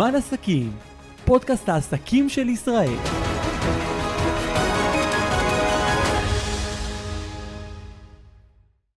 [0.00, 0.70] זמן עסקים,
[1.24, 2.94] פודקאסט העסקים של ישראל.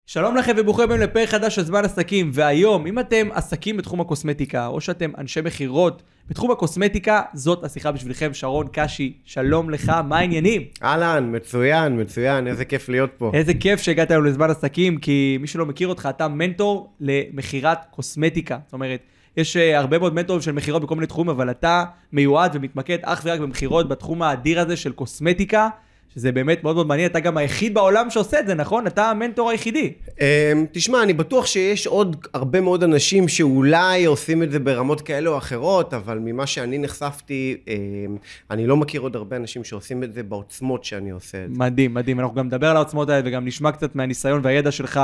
[0.05, 4.67] שלום לכם וברוכים הבאים לפרק חדש של זמן עסקים, והיום, אם אתם עסקים בתחום הקוסמטיקה,
[4.67, 10.61] או שאתם אנשי מכירות בתחום הקוסמטיקה, זאת השיחה בשבילכם, שרון קשי, שלום לך, מה העניינים?
[10.83, 13.31] אהלן, מצוין, מצוין, איזה כיף להיות פה.
[13.33, 18.57] איזה כיף שהגעת היום לזמן עסקים, כי מי שלא מכיר אותך, אתה מנטור למכירת קוסמטיקה.
[18.65, 19.01] זאת אומרת,
[19.37, 23.21] יש uh, הרבה מאוד מנטורים של מכירות בכל מיני תחומים, אבל אתה מיועד ומתמקד אך
[23.25, 25.69] ורק במכירות בתחום האדיר הזה של קוסמטיקה,
[26.15, 28.87] שזה באמת מאוד מאוד מעניין, אתה גם היחיד בעולם שעושה את זה, נכון?
[28.87, 29.93] אתה המנטור היחידי.
[30.21, 30.25] אמ,
[30.71, 35.37] תשמע, אני בטוח שיש עוד הרבה מאוד אנשים שאולי עושים את זה ברמות כאלה או
[35.37, 38.17] אחרות, אבל ממה שאני נחשפתי, אמ,
[38.51, 41.59] אני לא מכיר עוד הרבה אנשים שעושים את זה בעוצמות שאני עושה את זה.
[41.59, 42.19] מדהים, מדהים.
[42.19, 44.99] אנחנו גם נדבר על העוצמות האלה וגם נשמע קצת מהניסיון והידע שלך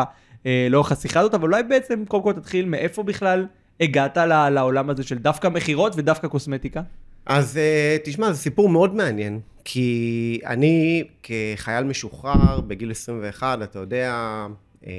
[0.46, 3.46] אה, לאורך השיחה הזאת, אבל אולי בעצם קודם כל תתחיל מאיפה בכלל
[3.82, 4.18] הגעת
[4.52, 6.82] לעולם הזה של דווקא מכירות ודווקא קוסמטיקה.
[7.26, 14.46] אז אה, תשמע, זה סיפור מאוד מעניין, כי אני כחייל משוחרר בגיל 21, אתה יודע,
[14.86, 14.92] אמ,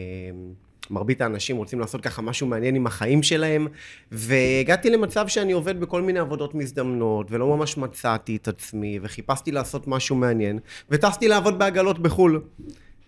[0.91, 3.67] מרבית האנשים רוצים לעשות ככה משהו מעניין עם החיים שלהם,
[4.13, 9.89] והגעתי למצב שאני עובד בכל מיני עבודות מזדמנות, ולא ממש מצאתי את עצמי, וחיפשתי לעשות
[9.89, 10.59] משהו מעניין,
[10.91, 12.41] וטסתי לעבוד בעגלות בחו"ל.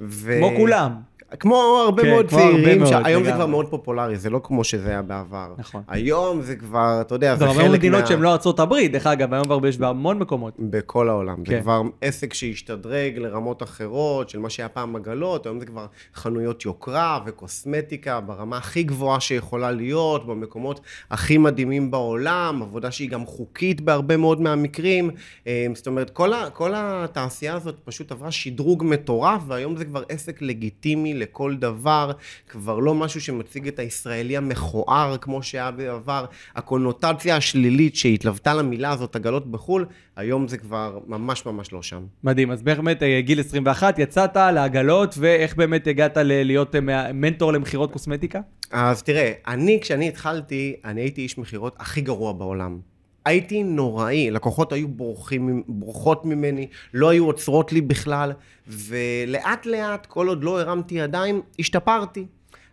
[0.00, 0.36] ו...
[0.38, 0.92] כמו כולם.
[1.40, 3.32] כמו הרבה כן, מאוד כמו הרבה צעירים, מאוד, שהיום זה.
[3.32, 5.54] כבר מאוד פופולרי, זה לא כמו שזה היה בעבר.
[5.58, 5.82] נכון.
[5.88, 7.74] היום זה כבר, אתה יודע, זה חלק הרבה מה...
[7.74, 10.54] מדינות שהן לא ארצות הברית, דרך אגב, היום כבר יש בהמון מקומות.
[10.58, 11.44] בכל העולם.
[11.44, 11.52] כן.
[11.52, 16.64] זה כבר עסק שהשתדרג לרמות אחרות, של מה שהיה פעם עגלות, היום זה כבר חנויות
[16.64, 23.80] יוקרה וקוסמטיקה ברמה הכי גבוהה שיכולה להיות, במקומות הכי מדהימים בעולם, עבודה שהיא גם חוקית
[23.80, 25.10] בהרבה מאוד מהמקרים.
[25.46, 30.02] אה, זאת אומרת, כל, ה, כל התעשייה הזאת פשוט עברה שדרוג מטורף, והיום זה כבר
[30.08, 32.10] עסק לגיטימי לכל דבר,
[32.48, 36.24] כבר לא משהו שמציג את הישראלי המכוער כמו שהיה בעבר.
[36.56, 39.86] הקונוטציה השלילית שהתלוותה למילה הזאת, עגלות בחו"ל,
[40.16, 42.02] היום זה כבר ממש ממש לא שם.
[42.24, 46.80] מדהים, אז באמת אה, גיל 21, יצאת לעגלות, ואיך באמת הגעת ל- להיות אה,
[47.12, 48.40] מנטור למכירות קוסמטיקה?
[48.70, 52.78] אז תראה, אני, כשאני התחלתי, אני הייתי איש מכירות הכי גרוע בעולם.
[53.24, 58.32] הייתי נוראי, לקוחות היו בורחים, בורחות ממני, לא היו עוצרות לי בכלל,
[58.68, 62.26] ולאט לאט, כל עוד לא הרמתי ידיים, השתפרתי.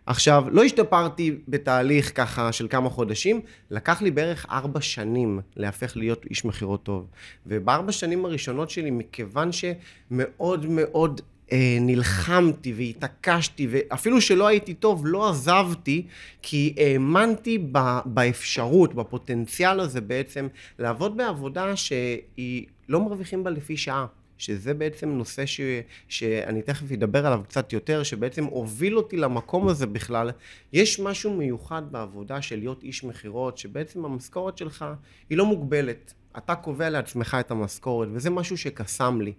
[0.06, 6.24] עכשיו, לא השתפרתי בתהליך ככה של כמה חודשים, לקח לי בערך ארבע שנים להפך להיות
[6.30, 7.06] איש מכירות טוב.
[7.46, 11.20] ובארבע שנים הראשונות שלי, מכיוון שמאוד מאוד
[11.80, 16.06] נלחמתי והתעקשתי, ואפילו שלא הייתי טוב, לא עזבתי,
[16.42, 17.58] כי האמנתי
[18.04, 20.48] באפשרות, בפוטנציאל הזה בעצם,
[20.78, 24.06] לעבוד בעבודה שהיא לא מרוויחים בה לפי שעה.
[24.38, 25.60] שזה בעצם נושא ש...
[26.08, 30.30] שאני תכף אדבר עליו קצת יותר, שבעצם הוביל אותי למקום הזה בכלל.
[30.72, 34.84] יש משהו מיוחד בעבודה של להיות איש מכירות, שבעצם המשכורת שלך
[35.30, 36.14] היא לא מוגבלת.
[36.36, 39.32] אתה קובע לעצמך את המשכורת, וזה משהו שקסם לי.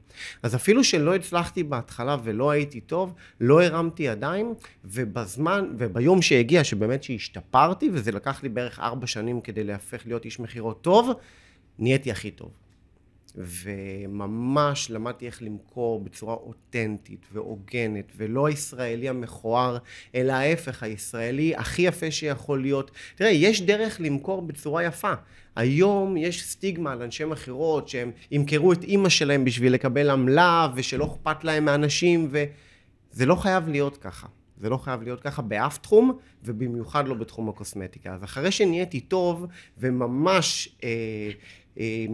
[0.43, 4.53] אז אפילו שלא הצלחתי בהתחלה ולא הייתי טוב, לא הרמתי ידיים,
[4.85, 10.39] ובזמן, וביום שהגיע, שבאמת שהשתפרתי, וזה לקח לי בערך ארבע שנים כדי להפך להיות איש
[10.39, 11.09] מכירות טוב,
[11.79, 12.51] נהייתי הכי טוב.
[13.35, 19.77] וממש למדתי איך למכור בצורה אותנטית והוגנת, ולא הישראלי המכוער,
[20.15, 22.91] אלא ההפך, הישראלי הכי יפה שיכול להיות.
[23.15, 25.13] תראה, יש דרך למכור בצורה יפה.
[25.55, 31.05] היום יש סטיגמה על אנשי מכירות שהם ימכרו את אימא שלהם בשביל לקבל עמלה, ושלא
[31.05, 34.27] אכפת להם מאנשים, וזה לא חייב להיות ככה.
[34.59, 38.13] זה לא חייב להיות ככה באף תחום, ובמיוחד לא בתחום הקוסמטיקה.
[38.13, 39.45] אז אחרי שנהייתי טוב,
[39.77, 41.29] וממש אה,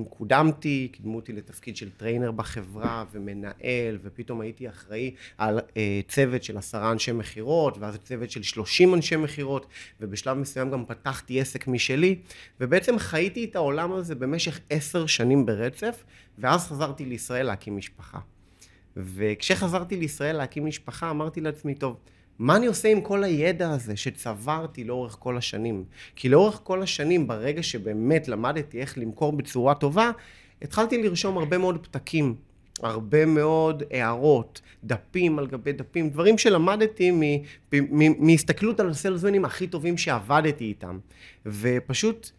[0.10, 6.58] קודמתי, קידמו אותי לתפקיד של trainer בחברה, ומנהל, ופתאום הייתי אחראי על אה, צוות של
[6.58, 9.66] עשרה אנשי מכירות, ואז צוות של שלושים אנשי מכירות,
[10.02, 12.16] ובשלב מסוים גם פתחתי עסק משלי,
[12.60, 16.04] ובעצם חייתי את העולם הזה במשך עשר שנים ברצף,
[16.38, 18.20] ואז חזרתי לישראל להקים משפחה.
[18.98, 21.98] וכשחזרתי לישראל להקים משפחה, אמרתי לעצמי, טוב,
[22.40, 25.84] מה אני עושה עם כל הידע הזה שצברתי לאורך כל השנים?
[26.16, 30.12] כי לאורך כל השנים, ברגע שבאמת למדתי איך למכור בצורה טובה,
[30.62, 32.36] התחלתי לרשום הרבה מאוד פתקים,
[32.82, 37.12] הרבה מאוד הערות, דפים על גבי דפים, דברים שלמדתי
[38.20, 41.00] מהסתכלות על הסלזמנים הכי טובים שעבדתי איתם.
[41.46, 42.30] ופשוט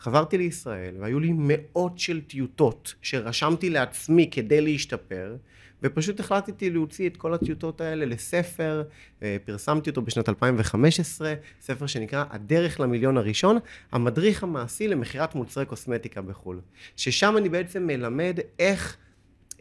[0.00, 5.36] חזרתי לישראל, והיו לי מאות של טיוטות שרשמתי לעצמי כדי להשתפר,
[5.82, 8.82] ופשוט החלטתי להוציא את כל הטיוטות האלה לספר,
[9.22, 13.58] אה, פרסמתי אותו בשנת 2015, ספר שנקרא הדרך למיליון הראשון,
[13.92, 16.60] המדריך המעשי למכירת מוצרי קוסמטיקה בחו"ל.
[16.96, 18.96] ששם אני בעצם מלמד איך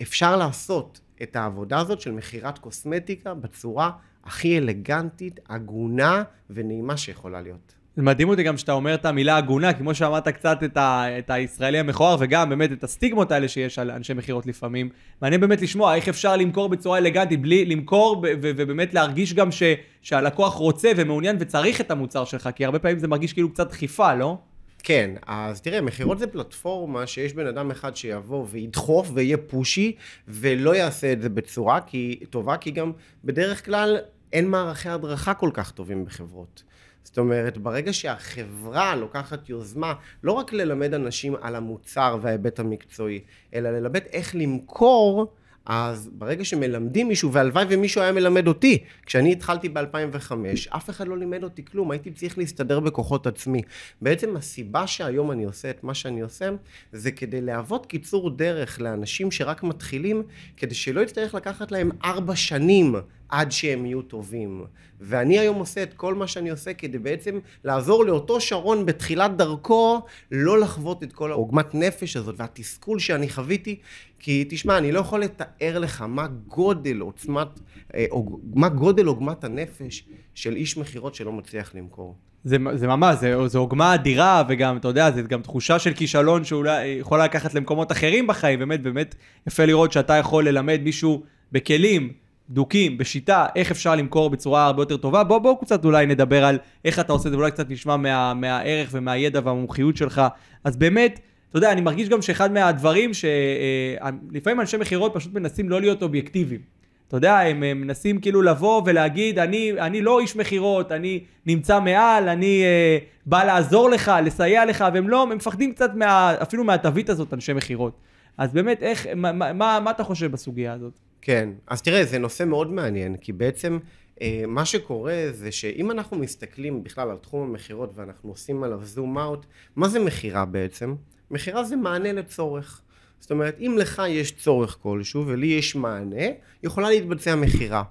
[0.02, 3.92] אפשר לעשות את העבודה הזאת של מכירת קוסמטיקה בצורה
[4.24, 7.77] הכי אלגנטית, הגונה ונעימה שיכולה להיות.
[7.98, 11.80] מדהים אותי גם שאתה אומר את המילה הגונה, כמו שאמרת קצת את, ה, את הישראלי
[11.80, 14.90] המכוער, וגם באמת את הסטיגמות האלה שיש על אנשי מכירות לפעמים.
[15.22, 19.64] מעניין באמת לשמוע איך אפשר למכור בצורה אלגנטית, בלי למכור ובאמת להרגיש גם ש-
[20.02, 24.14] שהלקוח רוצה ומעוניין וצריך את המוצר שלך, כי הרבה פעמים זה מרגיש כאילו קצת דחיפה,
[24.14, 24.38] לא?
[24.84, 29.96] כן, אז תראה, מכירות זה פלטפורמה שיש בן אדם אחד שיבוא וידחוף ויהיה פושי,
[30.28, 32.92] ולא יעשה את זה בצורה כי, טובה, כי גם
[33.24, 33.98] בדרך כלל
[34.34, 36.64] אין מערכי הדרכה כל כך טובים בחברות.
[37.08, 39.94] זאת אומרת, ברגע שהחברה לוקחת יוזמה
[40.24, 43.20] לא רק ללמד אנשים על המוצר וההיבט המקצועי,
[43.54, 45.34] אלא ללמד איך למכור,
[45.66, 50.32] אז ברגע שמלמדים מישהו, והלוואי ומישהו היה מלמד אותי, כשאני התחלתי ב-2005,
[50.70, 53.62] אף אחד לא לימד אותי כלום, הייתי צריך להסתדר בכוחות עצמי.
[54.02, 56.50] בעצם הסיבה שהיום אני עושה את מה שאני עושה,
[56.92, 60.24] זה כדי להוות קיצור דרך לאנשים שרק מתחילים,
[60.58, 62.96] כדי שלא יצטרך לקחת להם ארבע שנים
[63.30, 64.66] עד שהם יהיו טובים.
[65.02, 70.02] ואני היום עושה את כל מה שאני עושה כדי בעצם לעזור לאותו שרון בתחילת דרכו
[70.32, 73.80] לא לחוות את כל העוגמת נפש הזאת והתסכול שאני חוויתי
[74.20, 77.48] כי תשמע אני לא יכול לתאר לך מה גודל עוצמת,
[77.96, 78.06] אה,
[78.54, 82.16] מה גודל עוגמת הנפש של איש מכירות שלא מצליח למכור.
[82.44, 86.44] זה, זה ממש, זה, זה עוגמה אדירה, וגם, אתה יודע, זה גם תחושה של כישלון
[86.44, 89.16] שאולי יכולה לקחת למקומות אחרים בחיים, באמת, באמת
[89.48, 92.14] יפה לראות שאתה יכול ללמד מישהו בכלים,
[92.50, 95.24] בדוקים, בשיטה, איך אפשר למכור בצורה הרבה יותר טובה.
[95.24, 98.34] בואו בוא קצת אולי נדבר על איך אתה עושה את זה, ואולי קצת נשמע מה,
[98.34, 100.22] מהערך ומהידע והמומחיות שלך.
[100.64, 105.82] אז באמת, אתה יודע, אני מרגיש גם שאחד מהדברים שלפעמים אנשי מכירות פשוט מנסים לא
[105.82, 106.62] להיות אובייקטיביים.
[107.08, 111.80] אתה יודע, הם, הם מנסים כאילו לבוא ולהגיד, אני, אני לא איש מכירות, אני נמצא
[111.80, 116.64] מעל, אני אה, בא לעזור לך, לסייע לך, והם לא, הם מפחדים קצת מה, אפילו
[116.64, 117.94] מהתווית הזאת, אנשי מכירות.
[118.38, 121.07] אז באמת, איך, מה, מה, מה אתה חושב בסוגיה הזאת?
[121.22, 123.80] כן, אז תראה, זה נושא מאוד מעניין, כי בעצם
[124.22, 129.18] אה, מה שקורה זה שאם אנחנו מסתכלים בכלל על תחום המכירות ואנחנו עושים עליו זום
[129.18, 130.96] אאוט, מה זה מכירה בעצם?
[131.32, 132.82] מכירה זה מענה לצורך.
[133.20, 136.26] זאת אומרת, אם לך יש צורך כלשהו ולי יש מענה,
[136.64, 137.84] יכולה להתבצע מכירה.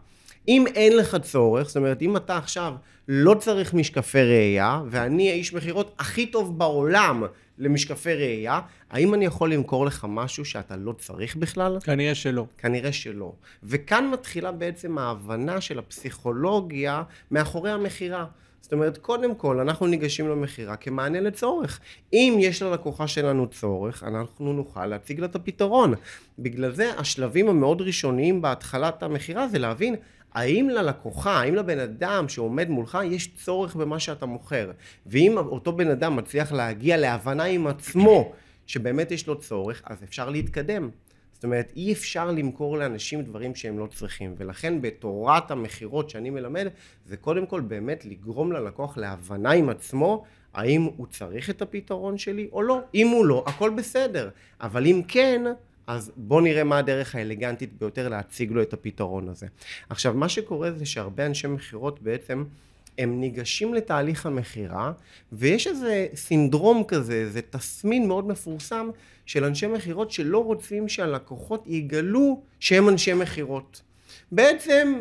[0.48, 2.74] אם אין לך צורך, זאת אומרת, אם אתה עכשיו
[3.08, 7.24] לא צריך משקפי ראייה, ואני האיש מכירות הכי טוב בעולם
[7.58, 8.60] למשקפי ראייה,
[8.90, 11.78] האם אני יכול למכור לך משהו שאתה לא צריך בכלל?
[11.84, 12.46] כנראה שלא.
[12.58, 13.32] כנראה שלא.
[13.62, 18.26] וכאן מתחילה בעצם ההבנה של הפסיכולוגיה מאחורי המכירה.
[18.60, 21.80] זאת אומרת, קודם כל, אנחנו ניגשים למכירה כמענה לצורך.
[22.12, 25.94] אם יש ללקוחה שלנו צורך, אנחנו נוכל להציג לה את הפתרון.
[26.38, 29.96] בגלל זה, השלבים המאוד ראשוניים בהתחלת המכירה זה להבין
[30.36, 34.70] האם ללקוחה, האם לבן אדם שעומד מולך יש צורך במה שאתה מוכר.
[35.06, 38.32] ואם אותו בן אדם מצליח להגיע להבנה עם עצמו
[38.66, 40.90] שבאמת יש לו צורך, אז אפשר להתקדם.
[41.32, 46.66] זאת אומרת, אי אפשר למכור לאנשים דברים שהם לא צריכים, ולכן בתורת המכירות שאני מלמד,
[47.06, 50.24] זה קודם כל באמת לגרום ללקוח להבנה עם עצמו,
[50.54, 52.80] האם הוא צריך את הפתרון שלי או לא.
[52.94, 54.28] אם הוא לא, הכל בסדר.
[54.60, 55.42] אבל אם כן,
[55.86, 59.46] אז בואו נראה מה הדרך האלגנטית ביותר להציג לו את הפתרון הזה.
[59.88, 62.44] עכשיו, מה שקורה זה שהרבה אנשי מכירות בעצם
[62.98, 64.92] הם ניגשים לתהליך המכירה,
[65.32, 68.90] ויש איזה סינדרום כזה, איזה תסמין מאוד מפורסם
[69.26, 73.82] של אנשי מכירות שלא רוצים שהלקוחות יגלו שהם אנשי מכירות.
[74.32, 75.00] בעצם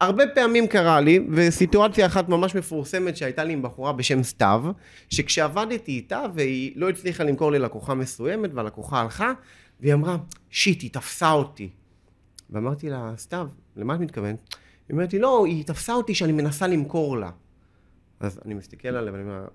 [0.00, 4.64] הרבה פעמים קרה לי, וסיטואציה אחת ממש מפורסמת שהייתה לי עם בחורה בשם סתיו,
[5.10, 9.32] שכשעבדתי איתה והיא לא הצליחה למכור ללקוחה מסוימת והלקוחה הלכה,
[9.80, 10.16] והיא אמרה,
[10.50, 11.70] שיט, היא תפסה אותי.
[12.50, 14.54] ואמרתי לה, סתיו, למה את מתכוונת?
[14.88, 17.30] היא אומרת לי, לא, היא תפסה אותי שאני מנסה למכור לה.
[18.20, 19.46] אז אני מסתכל עליה ואני אומר,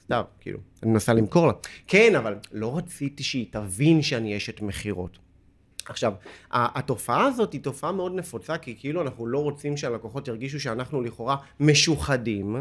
[0.00, 1.52] סתיו, כאילו, אני מנסה למכור לה.
[1.86, 5.18] כן, אבל לא רציתי שהיא תבין שאני אשת מכירות.
[5.86, 6.12] עכשיו,
[6.50, 11.36] התופעה הזאת היא תופעה מאוד נפוצה, כי כאילו אנחנו לא רוצים שהלקוחות ירגישו שאנחנו לכאורה
[11.60, 12.56] משוחדים,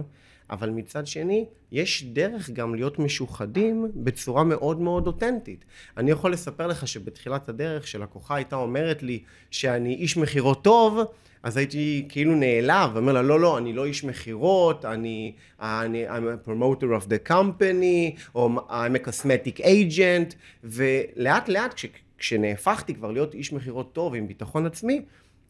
[0.50, 5.66] אבל מצד שני, יש דרך גם להיות משוחדים בצורה מאוד מאוד אותנטית.
[5.98, 11.00] אני יכול לספר לך שבתחילת הדרך, כשלקוחה הייתה אומרת לי שאני איש מכירות טוב,
[11.44, 16.12] אז הייתי כאילו נעלב, ואומר לה, לא, לא, אני לא איש מכירות, אני, אני, I'm
[16.12, 21.86] a promoter of the company, או I'm a cosmetic agent, ולאט לאט, כש,
[22.18, 25.02] כשנהפכתי כבר להיות איש מכירות טוב עם ביטחון עצמי,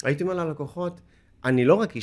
[0.04, 1.02] הייתי אומר ללקוחות,
[1.46, 1.96] אני לא רק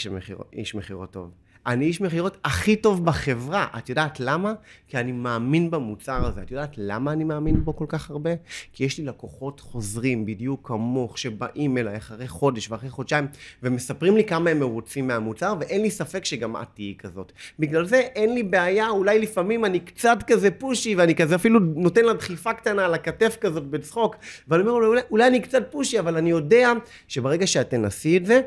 [0.52, 1.30] איש מכירות טוב,
[1.67, 3.67] אני איש מכירות הכי טוב בחברה.
[3.79, 4.52] את יודעת למה?
[4.88, 6.43] כי אני מאמין במוצר הזה.
[6.43, 8.31] את יודעת למה אני מאמין בו כל כך הרבה?
[8.73, 13.26] כי יש לי לקוחות חוזרים, בדיוק כמוך, שבאים אליי אחרי חודש ואחרי חודשיים,
[13.62, 17.33] ומספרים לי כמה הם מרוצים מהמוצר, ואין לי ספק שגם את תהיי כזאת.
[17.59, 22.05] בגלל זה אין לי בעיה, אולי לפעמים אני קצת כזה פושי, ואני כזה אפילו נותן
[22.05, 24.17] לה דחיפה קטנה על הכתף כזאת בצחוק,
[24.49, 26.73] ואני אומר, אולי, אולי אני קצת פושי, אבל אני יודע
[27.09, 28.40] שברגע שאת תנסי את זה,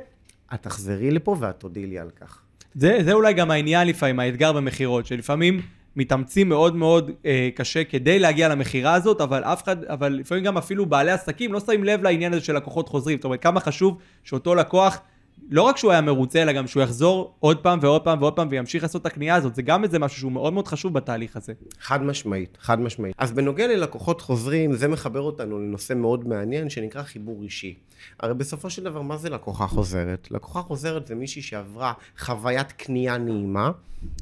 [0.54, 2.43] את תחזרי לפה ואת תודי לי על כך.
[2.76, 5.62] זה, זה אולי גם העניין לפעמים, האתגר במכירות, שלפעמים
[5.96, 10.58] מתאמצים מאוד מאוד אה, קשה כדי להגיע למכירה הזאת, אבל אף אחד, אבל לפעמים גם
[10.58, 13.18] אפילו בעלי עסקים לא שמים לב לעניין הזה של לקוחות חוזרים.
[13.18, 15.02] זאת אומרת, כמה חשוב שאותו לקוח,
[15.50, 18.48] לא רק שהוא היה מרוצה, אלא גם שהוא יחזור עוד פעם ועוד פעם ועוד פעם
[18.52, 19.56] וימשיך לעשות את הקנייה הזאת.
[19.56, 21.54] זה גם איזה משהו שהוא מאוד מאוד חשוב בתהליך הזה.
[21.80, 23.16] חד משמעית, חד משמעית.
[23.18, 27.76] אז בנוגע ללקוחות חוזרים, זה מחבר אותנו לנושא מאוד מעניין שנקרא חיבור אישי.
[28.20, 30.28] הרי בסופו של דבר, מה זה לקוחה חוזרת?
[30.32, 33.72] לקוחה חוזרת זה מישהי שעברה חוויית קנייה נעימה,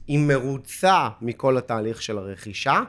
[0.07, 2.81] היא מרוצה מכל התהליך של הרכישה,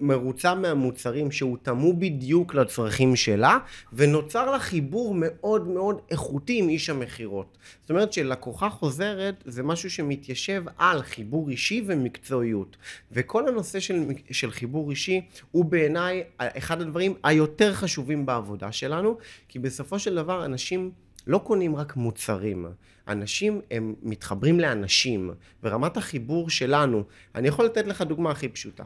[0.00, 3.58] מרוצה מהמוצרים שהותאמו בדיוק לצרכים שלה,
[3.92, 7.58] ונוצר לה חיבור מאוד מאוד איכותי עם איש המכירות.
[7.80, 12.76] זאת אומרת שלקוחה חוזרת זה משהו שמתיישב על חיבור אישי ומקצועיות.
[13.12, 15.20] וכל הנושא של, של חיבור אישי
[15.50, 20.90] הוא בעיניי אחד הדברים היותר חשובים בעבודה שלנו, כי בסופו של דבר אנשים
[21.26, 22.66] לא קונים רק מוצרים,
[23.08, 25.30] אנשים הם מתחברים לאנשים,
[25.62, 27.02] ורמת החיבור שלנו,
[27.34, 28.84] אני יכול לתת לך דוגמה הכי פשוטה.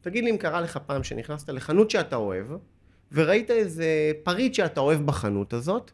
[0.00, 2.46] תגיד לי אם קרה לך פעם שנכנסת לחנות שאתה אוהב,
[3.12, 5.90] וראית איזה פריט שאתה אוהב בחנות הזאת,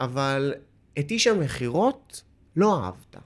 [0.00, 0.54] אבל
[0.98, 2.22] את איש המכירות
[2.56, 3.16] לא אהבת.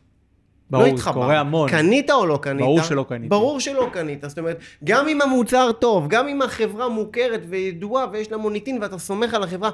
[0.71, 1.13] ברור, לא התחבר.
[1.13, 1.71] קורה המון.
[1.71, 2.61] קנית או לא קנית?
[2.61, 3.29] ברור שלא קניתי.
[3.29, 4.25] ברור שלא קנית.
[4.29, 8.99] זאת אומרת, גם אם המוצר טוב, גם אם החברה מוכרת וידועה ויש לה מוניטין ואתה
[8.99, 9.71] סומך על החברה,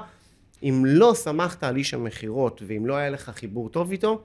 [0.63, 4.21] אם לא סמכת על איש המכירות ואם לא היה לך חיבור טוב איתו,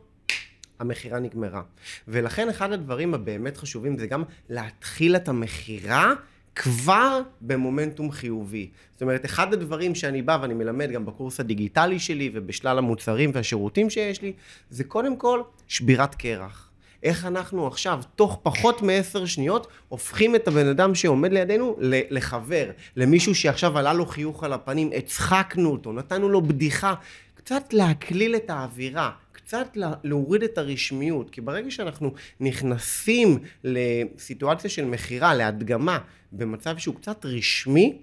[0.79, 1.63] המכירה נגמרה.
[2.09, 6.13] ולכן אחד הדברים הבאמת חשובים זה גם להתחיל את המכירה
[6.55, 8.71] כבר במומנטום חיובי.
[8.93, 13.91] זאת אומרת, אחד הדברים שאני בא ואני מלמד גם בקורס הדיגיטלי שלי ובשלל המוצרים והשירותים
[13.91, 14.33] שיש לי,
[14.71, 16.71] זה קודם כל שבירת קרח.
[17.03, 21.77] איך אנחנו עכשיו, תוך פחות מעשר שניות, הופכים את הבן אדם שעומד לידינו
[22.11, 26.95] לחבר, למישהו שעכשיו עלה לו חיוך על הפנים, הצחקנו אותו, נתנו לו בדיחה,
[27.35, 29.11] קצת להקליל את האווירה,
[29.51, 35.99] קצת להוריד את הרשמיות, כי ברגע שאנחנו נכנסים לסיטואציה של מכירה, להדגמה,
[36.33, 37.99] במצב שהוא קצת רשמי,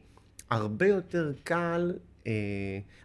[0.50, 1.94] הרבה יותר קל,
[2.28, 2.32] אה,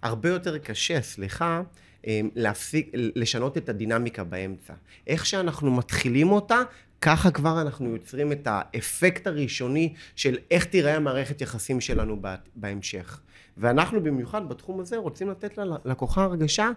[0.02, 1.62] הרבה יותר קשה, סליחה,
[2.06, 4.74] אמ, להפסיק, לשנות את הדינמיקה באמצע.
[5.06, 6.62] איך שאנחנו מתחילים אותה,
[7.00, 12.22] ככה כבר אנחנו יוצרים את האפקט הראשוני של איך תיראה המערכת יחסים שלנו
[12.54, 13.20] בהמשך.
[13.56, 16.70] ואנחנו במיוחד בתחום הזה רוצים לתת ללקוחה הרגשה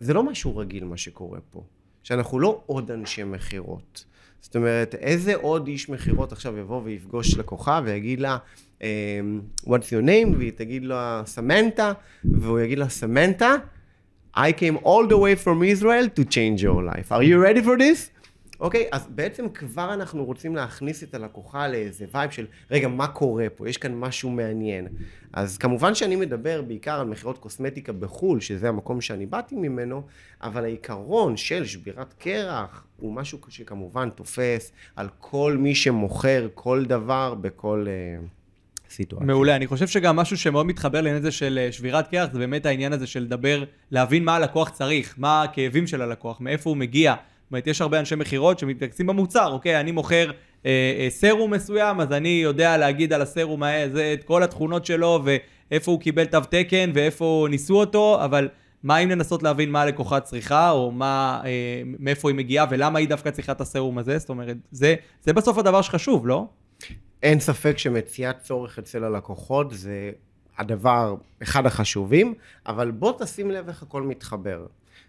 [0.00, 1.62] שזה לא משהו רגיל מה שקורה פה.
[2.02, 4.04] שאנחנו לא עוד אנשי מכירות.
[4.40, 8.38] זאת אומרת, איזה עוד איש מכירות עכשיו יבוא ויפגוש לקוחה ויגיד לה,
[8.82, 8.86] אמ,
[9.64, 11.92] what's your name, והיא תגיד לו סמנטה,
[12.24, 13.54] והוא יגיד לה סמנטה,
[14.36, 17.10] I came all the way from Israel to change your life.
[17.12, 18.19] Are you ready for this?
[18.60, 23.46] אוקיי, אז בעצם כבר אנחנו רוצים להכניס את הלקוחה לאיזה וייב של, רגע, מה קורה
[23.56, 23.68] פה?
[23.68, 24.88] יש כאן משהו מעניין.
[25.32, 30.02] אז כמובן שאני מדבר בעיקר על מכירות קוסמטיקה בחו"ל, שזה המקום שאני באתי ממנו,
[30.42, 37.34] אבל העיקרון של שבירת קרח הוא משהו שכמובן תופס על כל מי שמוכר כל דבר
[37.34, 37.86] בכל...
[37.86, 38.26] Uh,
[38.90, 39.26] סיטואציה.
[39.26, 42.66] מעולה, אני חושב שגם משהו שמאוד מתחבר לעניין הזה של אה, שבירת קרח, זה באמת
[42.66, 47.14] העניין הזה של לדבר, להבין מה הלקוח צריך, מה הכאבים של הלקוח, מאיפה הוא מגיע.
[47.50, 50.30] זאת אומרת, יש הרבה אנשי מכירות שמתרכזים במוצר, אוקיי, אני מוכר
[50.66, 55.22] אה, אה, סרום מסוים, אז אני יודע להגיד על הסרום הזה את כל התכונות שלו,
[55.24, 58.48] ואיפה הוא קיבל תו תקן, ואיפה ניסו אותו, אבל
[58.82, 63.08] מה אם לנסות להבין מה הלקוחה צריכה, או מה, אה, מאיפה היא מגיעה, ולמה היא
[63.08, 64.18] דווקא צריכה את הסרום הזה?
[64.18, 66.46] זאת אומרת, זה, זה בסוף הדבר שחשוב, לא?
[67.22, 70.10] אין ספק שמציאת צורך אצל הלקוחות זה
[70.58, 72.34] הדבר, אחד החשובים,
[72.66, 74.66] אבל בוא תשים לב איך הכל מתחבר.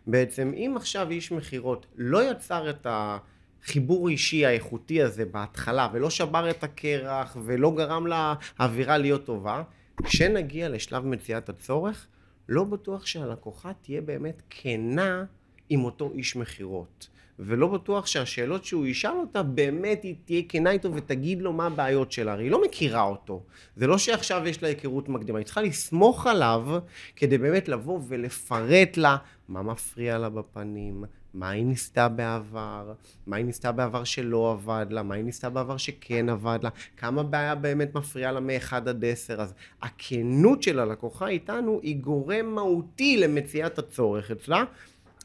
[0.07, 6.49] בעצם אם עכשיו איש מכירות לא יצר את החיבור האישי האיכותי הזה בהתחלה ולא שבר
[6.49, 9.63] את הקרח ולא גרם לאווירה להיות טובה,
[10.03, 12.07] כשנגיע לשלב מציאת הצורך,
[12.49, 15.23] לא בטוח שהלקוחה תהיה באמת כנה
[15.69, 17.07] עם אותו איש מכירות.
[17.43, 22.11] ולא בטוח שהשאלות שהוא ישאל אותה באמת היא תהיה כנה איתו ותגיד לו מה הבעיות
[22.11, 23.43] שלה, הרי היא לא מכירה אותו.
[23.75, 26.67] זה לא שעכשיו יש לה היכרות מקדימה, היא צריכה לסמוך עליו
[27.15, 29.17] כדי באמת לבוא ולפרט לה
[29.51, 31.03] מה מפריע לה בפנים,
[31.33, 32.93] מה היא ניסתה בעבר,
[33.27, 37.23] מה היא ניסתה בעבר שלא עבד לה, מה היא ניסתה בעבר שכן עבד לה, כמה
[37.23, 39.41] בעיה באמת מפריעה לה מ-1 עד 10.
[39.41, 44.63] אז הכנות של הלקוחה איתנו היא גורם מהותי למציאת הצורך אצלה.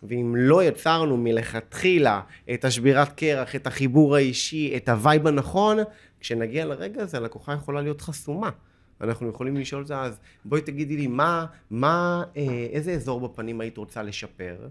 [0.02, 2.20] ואם לא יצרנו מלכתחילה
[2.54, 5.78] את השבירת קרח, את החיבור האישי, את ה vibe הנכון,
[6.20, 8.50] כשנגיע לרגע הזה הלקוחה יכולה להיות חסומה.
[9.00, 13.76] אנחנו יכולים לשאול אותה, אז בואי תגידי לי, מה, מה, אה, איזה אזור בפנים היית
[13.76, 14.68] רוצה לשפר?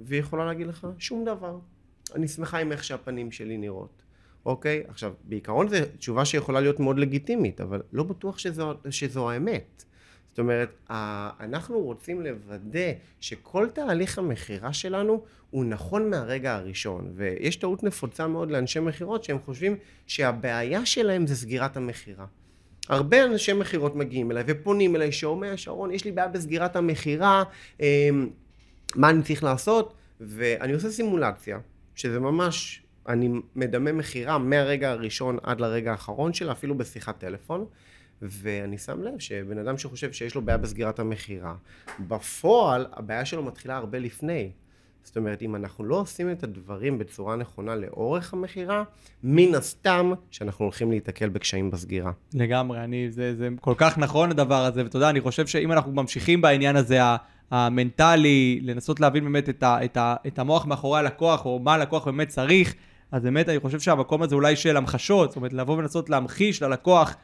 [0.00, 1.58] והיא יכולה להגיד לך, שום דבר.
[2.14, 4.02] אני שמחה עם איך שהפנים שלי נראות.
[4.46, 4.84] אוקיי?
[4.88, 9.84] עכשיו, בעיקרון זו תשובה שיכולה להיות מאוד לגיטימית, אבל לא בטוח שזו, שזו האמת.
[10.30, 10.90] זאת אומרת,
[11.40, 17.12] אנחנו רוצים לוודא שכל תהליך המכירה שלנו הוא נכון מהרגע הראשון.
[17.14, 22.26] ויש טעות נפוצה מאוד לאנשי מכירות שהם חושבים שהבעיה שלהם זה סגירת המכירה.
[22.88, 27.44] הרבה אנשי מכירות מגיעים אליי ופונים אליי שאומר, שרון, יש לי בעיה בסגירת המכירה,
[27.80, 28.28] אמ,
[28.96, 29.94] מה אני צריך לעשות?
[30.20, 31.58] ואני עושה סימולציה,
[31.94, 37.66] שזה ממש, אני מדמה מכירה מהרגע הראשון עד לרגע האחרון שלה, אפילו בשיחת טלפון.
[38.22, 41.54] ואני שם לב שבן אדם שחושב שיש לו בעיה בסגירת המכירה,
[42.00, 44.50] בפועל הבעיה שלו מתחילה הרבה לפני.
[45.06, 48.82] זאת אומרת, אם אנחנו לא עושים את הדברים בצורה נכונה לאורך המכירה,
[49.24, 52.12] מן הסתם שאנחנו הולכים להיתקל בקשיים בסגירה.
[52.34, 55.92] לגמרי, אני, זה, זה כל כך נכון הדבר הזה, ואתה יודע, אני חושב שאם אנחנו
[55.92, 56.98] ממשיכים בעניין הזה,
[57.50, 62.04] המנטלי, לנסות להבין באמת את, ה, את, ה, את המוח מאחורי הלקוח, או מה הלקוח
[62.04, 62.74] באמת צריך,
[63.12, 67.16] אז באמת אני חושב שהמקום הזה אולי של המחשות, זאת אומרת, לבוא ולנסות להמחיש ללקוח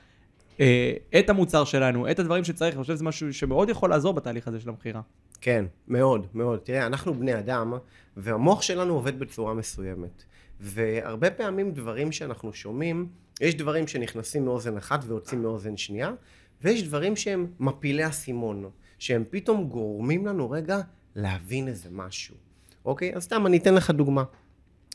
[1.19, 4.61] את המוצר שלנו, את הדברים שצריך, אני חושב שזה משהו שמאוד יכול לעזור בתהליך הזה
[4.61, 5.01] של המכירה.
[5.41, 6.59] כן, מאוד, מאוד.
[6.59, 7.75] תראה, אנחנו בני אדם,
[8.17, 10.23] והמוח שלנו עובד בצורה מסוימת.
[10.61, 13.09] והרבה פעמים דברים שאנחנו שומעים,
[13.41, 16.13] יש דברים שנכנסים מאוזן אחת ויוצאים מאוזן שנייה,
[16.63, 20.81] ויש דברים שהם מפילי אסימון, שהם פתאום גורמים לנו רגע
[21.15, 22.35] להבין איזה משהו.
[22.85, 23.15] אוקיי?
[23.17, 24.25] אז סתם, אני אתן לך דוגמה.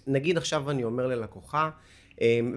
[0.07, 1.69] נגיד עכשיו אני אומר ללקוחה,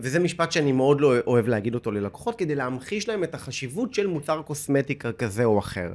[0.03, 4.07] וזה משפט שאני מאוד לא אוהב להגיד אותו ללקוחות, כדי להמחיש להם את החשיבות של
[4.07, 5.95] מוצר קוסמטיקה כזה או אחר.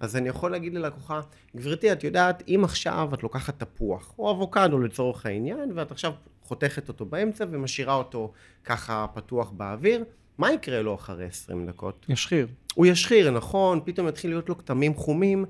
[0.00, 1.20] אז אני יכול להגיד ללקוחה,
[1.56, 6.12] גברתי, את יודעת, אם עכשיו את לוקחת תפוח, או אבוקדו לצורך העניין, ואת עכשיו
[6.42, 8.32] חותכת אותו באמצע ומשאירה אותו
[8.64, 10.04] ככה פתוח באוויר,
[10.38, 12.06] מה יקרה לו אחרי 20 דקות?
[12.08, 12.46] ישחיר.
[12.74, 15.44] הוא ישחיר, נכון, פתאום יתחיל להיות לו כתמים חומים,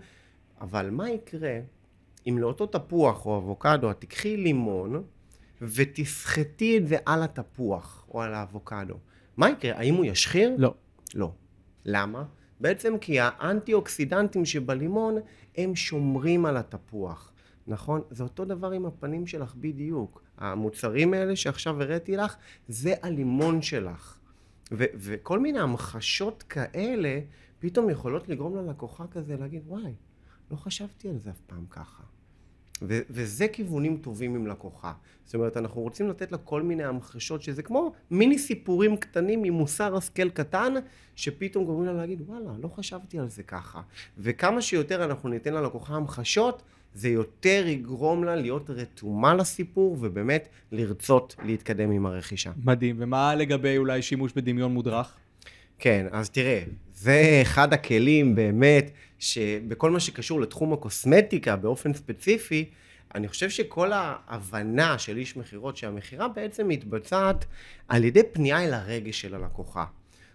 [0.61, 1.59] אבל מה יקרה
[2.29, 5.03] אם לאותו תפוח או אבוקדו את תיקחי לימון,
[5.61, 8.95] ותסחטי את זה על התפוח או על האבוקדו.
[9.37, 9.79] מה יקרה?
[9.79, 10.55] האם הוא ישחיר?
[10.59, 10.75] לא.
[11.15, 11.33] לא.
[11.85, 12.25] למה?
[12.61, 15.19] בעצם כי האנטי-אוקסידנטים שבלימון
[15.57, 17.33] הם שומרים על התפוח.
[17.67, 18.01] נכון?
[18.11, 20.23] זה אותו דבר עם הפנים שלך בדיוק.
[20.39, 22.37] המוצרים האלה שעכשיו הראיתי לך,
[22.69, 24.19] זה הלימון שלך.
[24.73, 27.21] ו- וכל מיני המחשות כאלה
[27.59, 29.95] פתאום יכולות לגרום ללקוחה כזה להגיד, וואי,
[30.51, 32.03] לא חשבתי על זה אף פעם ככה.
[32.83, 34.93] ו- וזה כיוונים טובים עם לקוחה.
[35.25, 39.97] זאת אומרת, אנחנו רוצים לתת לה כל מיני המחשות, שזה כמו מיני סיפורים קטנים ממוסר
[39.97, 40.75] השכל קטן,
[41.17, 43.81] שפתאום גורמים לה להגיד, וואלה, לא חשבתי על זה ככה.
[44.19, 46.63] וכמה שיותר אנחנו ניתן ללקוחה המחשות,
[46.95, 52.53] זה יותר יגרום לה להיות רתומה לסיפור, ובאמת לרצות להתקדם עם הרכישה.
[52.65, 52.97] מדהים.
[52.99, 55.17] ומה לגבי אולי שימוש בדמיון מודרך?
[55.79, 56.63] כן, אז תראה,
[56.95, 62.71] זה אחד הכלים באמת, שבכל מה שקשור לתחום הקוסמטיקה באופן ספציפי,
[63.15, 67.45] אני חושב שכל ההבנה של איש מכירות, שהמכירה בעצם מתבצעת
[67.89, 69.85] על ידי פנייה אל הרגש של הלקוחה.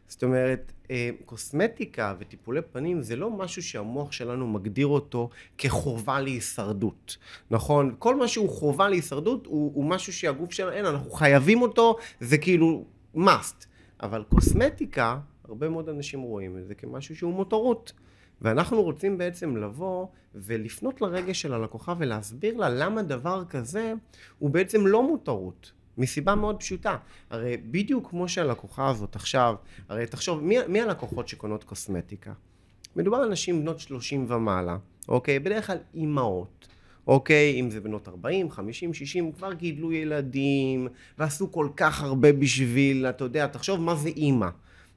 [0.07, 7.17] זאת אומרת, אה, קוסמטיקה וטיפולי פנים זה לא משהו שהמוח שלנו מגדיר אותו כחובה להישרדות,
[7.51, 7.95] נכון?
[7.99, 12.37] כל מה שהוא חובה להישרדות הוא, הוא משהו שהגוף שלנו, אין, אנחנו חייבים אותו, זה
[12.37, 13.65] כאילו must.
[14.01, 17.93] אבל קוסמטיקה הרבה מאוד אנשים רואים את זה כמשהו שהוא מותרות.
[18.41, 23.93] ואנחנו רוצים בעצם לבוא ולפנות לרגש של הלקוחה ולהסביר לה למה דבר כזה
[24.39, 25.71] הוא בעצם לא מותרות.
[25.97, 26.97] מסיבה מאוד פשוטה.
[27.29, 29.55] הרי בדיוק כמו שהלקוחה הזאת עכשיו,
[29.89, 32.33] הרי תחשוב, מי, מי הלקוחות שקונות קוסמטיקה?
[32.95, 35.39] מדובר על נשים בנות 30 ומעלה, אוקיי?
[35.39, 36.67] בדרך כלל אימהות.
[37.07, 37.59] אוקיי?
[37.59, 43.23] אם זה בנות 40, 50, 60, כבר גידלו ילדים, ועשו כל כך הרבה בשביל, אתה
[43.23, 44.49] יודע, תחשוב מה זה אימא.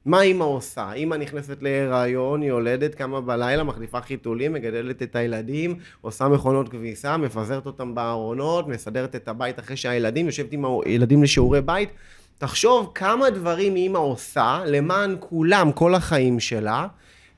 [0.05, 0.93] מה אימא עושה?
[0.93, 7.65] אימא נכנסת להיריון, יולדת, קמה בלילה, מחליפה חיתולים, מגדלת את הילדים, עושה מכונות כביסה, מפזרת
[7.65, 11.89] אותם בארונות, מסדרת את הבית אחרי שהילדים, יושבת עם הילדים לשיעורי בית.
[12.37, 16.87] תחשוב כמה דברים אימא עושה למען כולם, כל החיים שלה,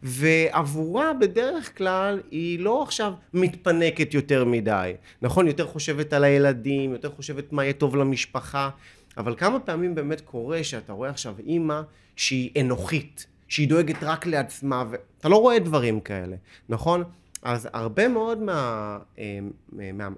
[0.03, 4.93] ועבורה בדרך כלל היא לא עכשיו מתפנקת יותר מדי.
[5.21, 8.69] נכון, יותר חושבת על הילדים, יותר חושבת מה יהיה טוב למשפחה,
[9.17, 11.81] אבל כמה פעמים באמת קורה שאתה רואה עכשיו אימא
[12.15, 16.35] שהיא אנוכית, שהיא דואגת רק לעצמה, ואתה לא רואה דברים כאלה,
[16.69, 17.03] נכון?
[17.41, 18.97] אז הרבה מאוד מה...
[19.19, 19.39] אה,
[19.71, 20.09] מה, מה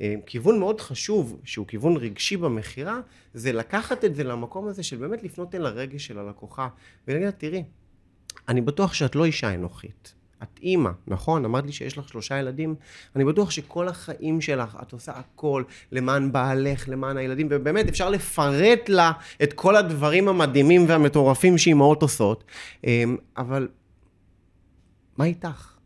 [0.00, 3.00] אה, כיוון מאוד חשוב, שהוא כיוון רגשי במכירה,
[3.34, 6.68] זה לקחת את זה למקום הזה של באמת לפנות אל הרגש של הלקוחה,
[7.08, 7.64] ולהגיד תראי,
[8.48, 10.14] אני בטוח שאת לא אישה אנוכית.
[10.42, 11.44] את אימא, נכון?
[11.44, 12.74] אמרת לי שיש לך שלושה ילדים.
[13.16, 18.88] אני בטוח שכל החיים שלך את עושה הכל למען בעלך, למען הילדים, ובאמת אפשר לפרט
[18.88, 22.44] לה את כל הדברים המדהימים והמטורפים שאימהות עושות.
[22.84, 23.68] אמ, אבל
[25.16, 25.78] מה איתך?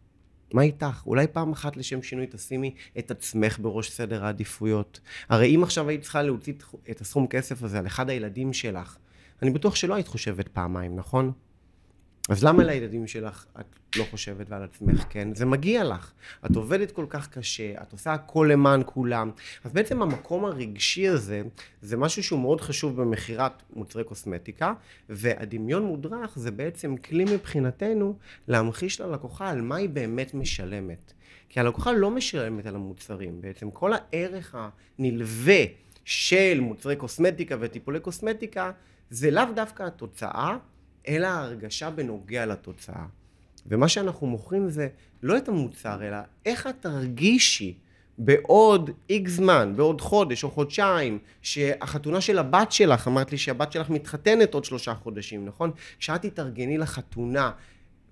[0.52, 1.02] מה איתך?
[1.06, 5.00] אולי פעם אחת לשם שינוי תשימי את עצמך בראש סדר העדיפויות.
[5.28, 6.52] הרי אם עכשיו היית צריכה להוציא
[6.90, 8.96] את הסכום כסף הזה על אחד הילדים שלך,
[9.42, 11.32] אני בטוח שלא היית חושבת פעמיים, נכון?
[12.28, 15.34] אז למה לילדים שלך את לא חושבת ועל עצמך כן?
[15.34, 16.12] זה מגיע לך.
[16.46, 19.30] את עובדת כל כך קשה, את עושה הכל למען כולם.
[19.64, 21.42] אז בעצם המקום הרגשי הזה,
[21.80, 24.72] זה משהו שהוא מאוד חשוב במכירת מוצרי קוסמטיקה,
[25.08, 31.12] והדמיון מודרך זה בעצם כלי מבחינתנו להמחיש ללקוחה על מה היא באמת משלמת.
[31.48, 34.56] כי הלקוחה לא משלמת על המוצרים, בעצם כל הערך
[34.98, 35.64] הנלווה
[36.04, 38.70] של מוצרי קוסמטיקה וטיפולי קוסמטיקה
[39.10, 40.56] זה לאו דווקא התוצאה,
[41.08, 43.04] אלא ההרגשה בנוגע לתוצאה.
[43.66, 44.88] ומה שאנחנו מוכרים זה
[45.22, 47.74] לא את המוצר, אלא איך את תרגישי
[48.18, 53.90] בעוד איקס זמן, בעוד חודש או חודשיים, שהחתונה של הבת שלך, אמרת לי שהבת שלך
[53.90, 55.70] מתחתנת עוד שלושה חודשים, נכון?
[55.98, 57.50] כשאת תתארגני לחתונה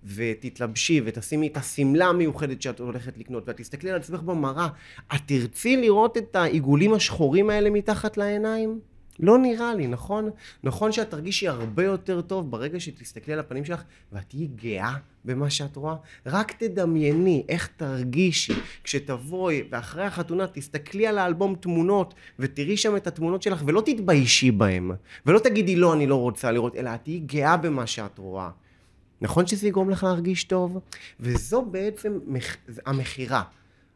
[0.04, 4.68] ותתלבשי ותשימי את השמלה המיוחדת שאת הולכת לקנות ואת תסתכלי על עצמך במראה,
[5.14, 8.80] את תרצי לראות את העיגולים השחורים האלה מתחת לעיניים?
[9.22, 10.30] לא נראה לי, נכון?
[10.64, 15.50] נכון שאת תרגישי הרבה יותר טוב ברגע שתסתכלי על הפנים שלך ואת תהיי גאה במה
[15.50, 15.96] שאת רואה.
[16.26, 18.52] רק תדמייני איך תרגישי
[18.84, 24.90] כשתבואי ואחרי החתונה תסתכלי על האלבום תמונות ותראי שם את התמונות שלך ולא תתביישי בהם.
[25.26, 28.50] ולא תגידי לא, אני לא רוצה לראות, אלא את תהיי גאה במה שאת רואה.
[29.20, 30.78] נכון שזה יגרום לך להרגיש טוב?
[31.20, 32.18] וזו בעצם
[32.86, 33.42] המכירה.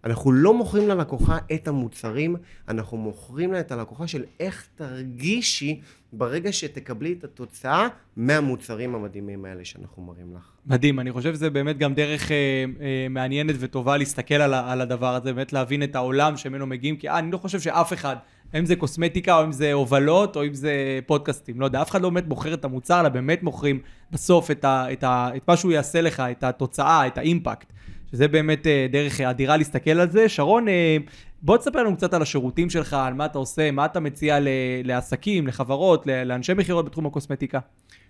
[0.05, 2.37] אנחנו לא מוכרים ללקוחה את המוצרים,
[2.69, 5.81] אנחנו מוכרים לה את הלקוחה של איך תרגישי
[6.13, 10.51] ברגע שתקבלי את התוצאה מהמוצרים המדהימים האלה שאנחנו מראים לך.
[10.67, 12.37] מדהים, אני חושב שזה באמת גם דרך אה,
[12.81, 17.09] אה, מעניינת וטובה להסתכל על, על הדבר הזה, באמת להבין את העולם שממנו מגיעים, כי
[17.09, 18.17] אה, אני לא חושב שאף אחד,
[18.59, 22.03] אם זה קוסמטיקה, או אם זה הובלות, או אם זה פודקאסטים, לא יודע, אף אחד
[22.03, 23.79] לא באמת מוכר את המוצר, אלא באמת מוכרים
[24.11, 27.73] בסוף את, ה, את, ה, את מה שהוא יעשה לך, את התוצאה, את האימפקט.
[28.15, 30.29] שזה באמת אה, דרך אדירה להסתכל על זה.
[30.29, 30.97] שרון, אה,
[31.43, 34.39] בוא תספר לנו קצת על השירותים שלך, על מה אתה עושה, מה אתה מציע
[34.85, 37.59] לעסקים, לחברות, לאנשי מכירות בתחום הקוסמטיקה.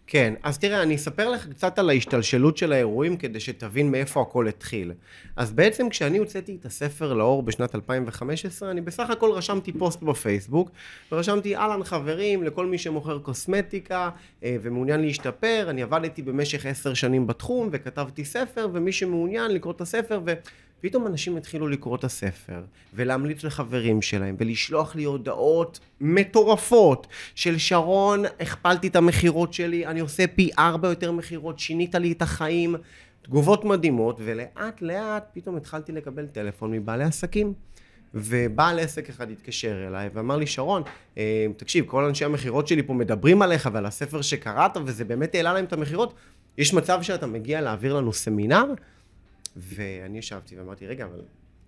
[0.07, 4.49] כן, אז תראה, אני אספר לך קצת על ההשתלשלות של האירועים כדי שתבין מאיפה הכל
[4.49, 4.93] התחיל.
[5.37, 10.71] אז בעצם כשאני הוצאתי את הספר לאור בשנת 2015, אני בסך הכל רשמתי פוסט בפייסבוק,
[11.13, 14.11] ורשמתי אהלן חברים לכל מי שמוכר קוסמטיקה
[14.45, 19.81] אה, ומעוניין להשתפר, אני עבדתי במשך עשר שנים בתחום וכתבתי ספר, ומי שמעוניין לקרוא את
[19.81, 20.35] הספר ו...
[20.85, 22.63] פתאום אנשים התחילו לקרוא את הספר,
[22.95, 30.27] ולהמליץ לחברים שלהם, ולשלוח לי הודעות מטורפות של שרון, הכפלתי את המכירות שלי, אני עושה
[30.27, 32.75] פי ארבע יותר מכירות, שינית לי את החיים,
[33.23, 37.53] תגובות מדהימות, ולאט לאט פתאום התחלתי לקבל טלפון מבעלי עסקים.
[38.15, 40.83] ובעל עסק אחד התקשר אליי ואמר לי, שרון,
[41.19, 45.53] אה, תקשיב, כל אנשי המכירות שלי פה מדברים עליך ועל הספר שקראת, וזה באמת העלה
[45.53, 46.15] להם את המכירות.
[46.59, 48.65] יש מצב שאתה מגיע להעביר לנו סמינר?
[49.57, 51.21] ואני ישבתי ואמרתי, רגע, אבל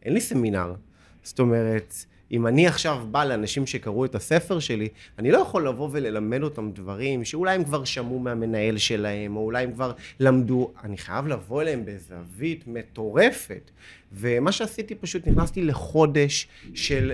[0.02, 0.74] אין לי סמינר.
[1.22, 1.94] זאת אומרת,
[2.32, 6.70] אם אני עכשיו בא לאנשים שקראו את הספר שלי, אני לא יכול לבוא וללמד אותם
[6.72, 11.62] דברים שאולי הם כבר שמעו מהמנהל שלהם, או אולי הם כבר למדו, אני חייב לבוא
[11.62, 13.70] אליהם בזווית מטורפת.
[14.12, 17.12] ומה שעשיתי פשוט, נכנסתי לחודש של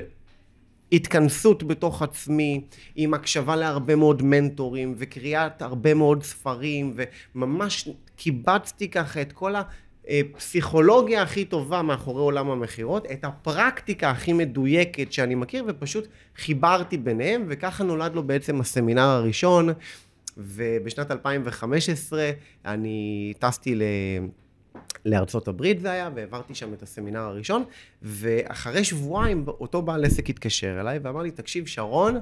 [0.92, 2.60] התכנסות בתוך עצמי,
[2.96, 6.96] עם הקשבה להרבה מאוד מנטורים, וקריאת הרבה מאוד ספרים,
[7.34, 9.62] וממש קיבצתי ככה את כל ה...
[10.12, 16.96] אה, פסיכולוגיה הכי טובה מאחורי עולם המכירות, את הפרקטיקה הכי מדויקת שאני מכיר, ופשוט חיברתי
[16.96, 19.68] ביניהם, וככה נולד לו בעצם הסמינר הראשון,
[20.36, 22.30] ובשנת 2015
[22.64, 23.82] אני טסתי ל...
[25.06, 27.64] לארצות הברית זה היה, והעברתי שם את הסמינר הראשון,
[28.02, 32.18] ואחרי שבועיים אותו בעל עסק התקשר אליי ואמר לי, תקשיב שרון,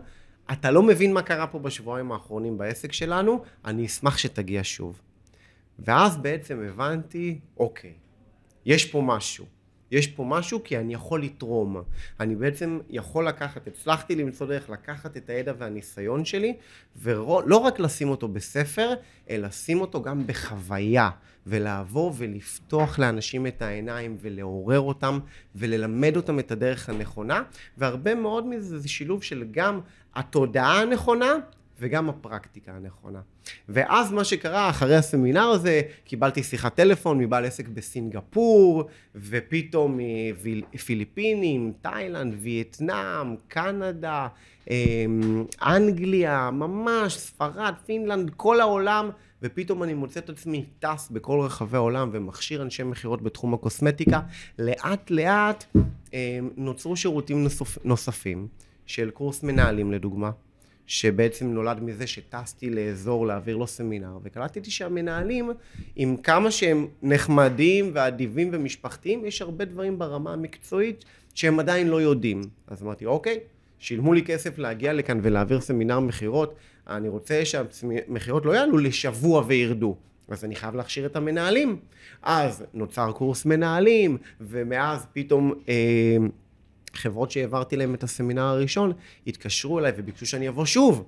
[0.52, 5.00] אתה לא מבין מה קרה פה בשבועיים האחרונים בעסק שלנו, אני אשמח שתגיע שוב.
[5.84, 7.92] ואז בעצם הבנתי, אוקיי,
[8.64, 9.46] יש פה משהו.
[9.90, 11.82] יש פה משהו כי אני יכול לתרום.
[12.20, 16.56] אני בעצם יכול לקחת, הצלחתי למצוא דרך לקחת את הידע והניסיון שלי,
[16.96, 18.94] ולא רק לשים אותו בספר,
[19.30, 21.10] אלא לשים אותו גם בחוויה,
[21.46, 25.18] ולעבור ולפתוח לאנשים את העיניים ולעורר אותם,
[25.54, 27.42] וללמד אותם את הדרך הנכונה,
[27.78, 29.80] והרבה מאוד מזה זה שילוב של גם
[30.14, 31.34] התודעה הנכונה,
[31.80, 33.20] וגם הפרקטיקה הנכונה.
[33.68, 39.98] ואז מה שקרה אחרי הסמינר הזה, קיבלתי שיחת טלפון מבעל עסק בסינגפור, ופתאום
[40.74, 44.28] מפיליפינים, תאילנד, וייטנאם, קנדה,
[44.70, 49.10] אמ, אנגליה, ממש, ספרד, פינלנד, כל העולם,
[49.42, 54.20] ופתאום אני מוצא את עצמי טס בכל רחבי העולם ומכשיר אנשי מכירות בתחום הקוסמטיקה.
[54.58, 55.64] לאט לאט
[56.12, 57.46] אמ, נוצרו שירותים
[57.84, 58.48] נוספים
[58.86, 60.30] של קורס מנהלים לדוגמה.
[60.90, 65.50] שבעצם נולד מזה שטסתי לאזור להעביר לו סמינר, וקלטתי שהמנהלים,
[65.96, 72.42] עם כמה שהם נחמדים ואדיבים ומשפחתיים, יש הרבה דברים ברמה המקצועית שהם עדיין לא יודעים.
[72.66, 73.38] אז אמרתי, אוקיי,
[73.78, 76.54] שילמו לי כסף להגיע לכאן ולהעביר סמינר מכירות,
[76.88, 79.96] אני רוצה שהמכירות לא יעלו לשבוע וירדו.
[80.28, 81.76] אז אני חייב להכשיר את המנהלים.
[82.22, 85.52] אז נוצר קורס מנהלים, ומאז פתאום...
[85.68, 86.16] אה,
[86.94, 88.92] חברות שהעברתי להם את הסמינר הראשון,
[89.26, 91.04] התקשרו אליי וביקשו שאני אבוא שוב.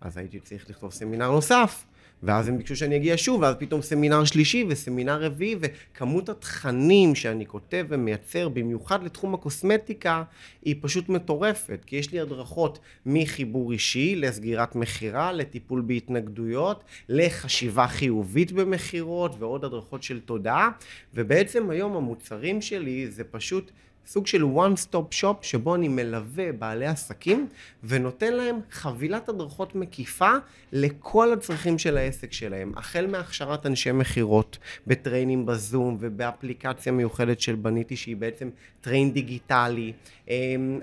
[0.00, 1.84] אז הייתי צריך לכתוב סמינר נוסף.
[2.22, 7.46] ואז הם ביקשו שאני אגיע שוב, ואז פתאום סמינר שלישי וסמינר רביעי, וכמות התכנים שאני
[7.46, 10.22] כותב ומייצר, במיוחד לתחום הקוסמטיקה,
[10.62, 11.82] היא פשוט מטורפת.
[11.86, 20.02] כי יש לי הדרכות מחיבור אישי לסגירת מכירה, לטיפול בהתנגדויות, לחשיבה חיובית במכירות, ועוד הדרכות
[20.02, 20.70] של תודעה,
[21.14, 23.70] ובעצם היום המוצרים שלי זה פשוט...
[24.06, 27.48] סוג של one stop shop שבו אני מלווה בעלי עסקים
[27.84, 30.30] ונותן להם חבילת הדרכות מקיפה
[30.72, 32.72] לכל הצרכים של העסק שלהם.
[32.76, 39.92] החל מהכשרת אנשי מכירות בטריינים בזום ובאפליקציה מיוחדת של בניתי שהיא בעצם train דיגיטלי,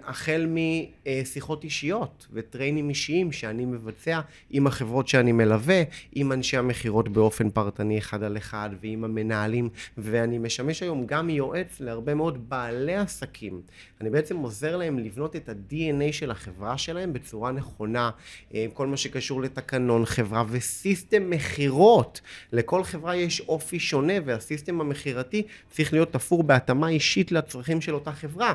[0.04, 5.84] החל משיחות אישיות וטריינים אישיים שאני מבצע עם החברות שאני מלווה,
[6.14, 11.80] עם אנשי המכירות באופן פרטני אחד על אחד ועם המנהלים ואני משמש היום גם יועץ
[11.80, 13.62] להרבה מאוד בעלי עסקים.
[14.02, 18.10] אני בעצם עוזר להם לבנות את ה-DNA של החברה שלהם בצורה נכונה,
[18.54, 22.22] אה, כל מה שקשור לתקנון חברה ו system מכירות.
[22.52, 27.94] לכל חברה יש אופי שונה וה system המכירתי צריך להיות תפור בהתאמה אישית לצרכים של
[27.94, 28.54] אותה חברה.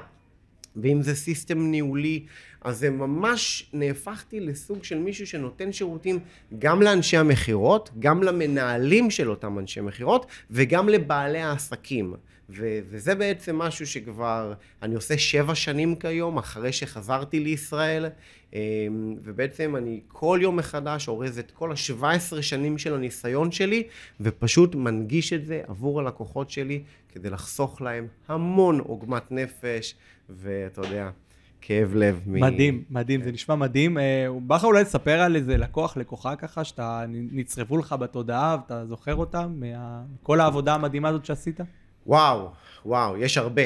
[0.77, 2.23] ואם זה סיסטם ניהולי,
[2.61, 6.19] אז זה ממש נהפכתי לסוג של מישהו שנותן שירותים
[6.59, 12.15] גם לאנשי המכירות, גם למנהלים של אותם אנשי מכירות, וגם לבעלי העסקים.
[12.57, 18.07] ו- וזה בעצם משהו שכבר אני עושה שבע שנים כיום, אחרי שחזרתי לישראל,
[18.53, 18.59] אמ,
[19.25, 23.83] ובעצם אני כל יום מחדש אורז את כל ה-17 שנים של הניסיון שלי,
[24.21, 29.95] ופשוט מנגיש את זה עבור הלקוחות שלי, כדי לחסוך להם המון עוגמת נפש,
[30.29, 31.11] ואתה יודע,
[31.61, 32.21] כאב לב.
[32.27, 32.95] מדהים, מ...
[32.95, 33.25] מדהים, כן.
[33.25, 33.99] זה נשמע מדהים.
[33.99, 38.87] אה, בא לך אולי לספר על איזה לקוח, לקוחה ככה, שאתה, נצרבו לך בתודעה, ואתה
[38.87, 41.61] זוכר אותם, מכל העבודה המדהימה הזאת שעשית?
[42.07, 42.51] וואו,
[42.87, 43.63] וואו, יש הרבה,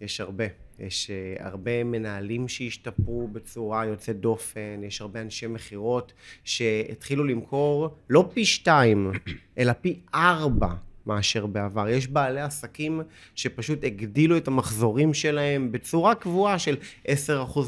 [0.00, 0.44] יש הרבה.
[0.78, 6.12] יש uh, הרבה מנהלים שהשתפרו בצורה יוצאת דופן, יש הרבה אנשי מכירות
[6.44, 9.12] שהתחילו למכור לא פי שתיים,
[9.58, 10.74] אלא פי ארבע
[11.06, 11.88] מאשר בעבר.
[11.88, 13.00] יש בעלי עסקים
[13.34, 17.10] שפשוט הגדילו את המחזורים שלהם בצורה קבועה של 10%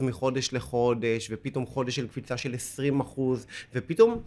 [0.02, 2.54] מחודש לחודש, ופתאום חודש של קפיצה של
[3.00, 3.20] 20%,
[3.74, 4.22] ופתאום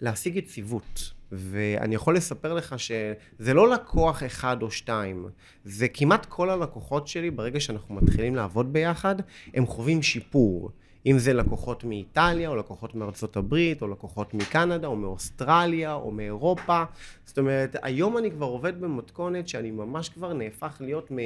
[0.00, 1.12] להשיג יציבות.
[1.32, 5.26] ואני יכול לספר לך שזה לא לקוח אחד או שתיים,
[5.64, 9.14] זה כמעט כל הלקוחות שלי, ברגע שאנחנו מתחילים לעבוד ביחד,
[9.54, 10.70] הם חווים שיפור.
[11.06, 16.82] אם זה לקוחות מאיטליה, או לקוחות מארצות הברית, או לקוחות מקנדה, או מאוסטרליה, או מאירופה.
[17.24, 21.18] זאת אומרת, היום אני כבר עובד במתכונת שאני ממש כבר נהפך להיות מ...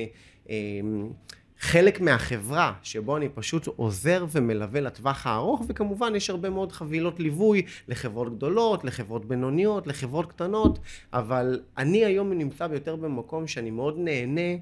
[1.60, 7.62] חלק מהחברה שבו אני פשוט עוזר ומלווה לטווח הארוך וכמובן יש הרבה מאוד חבילות ליווי
[7.88, 10.78] לחברות גדולות, לחברות בינוניות, לחברות קטנות
[11.12, 14.56] אבל אני היום נמצא יותר במקום שאני מאוד נהנה